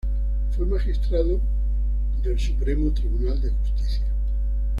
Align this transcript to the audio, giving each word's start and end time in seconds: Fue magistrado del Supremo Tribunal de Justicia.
Fue 0.57 0.65
magistrado 0.65 1.39
del 2.23 2.39
Supremo 2.39 2.89
Tribunal 2.91 3.39
de 3.39 3.51
Justicia. 3.51 4.07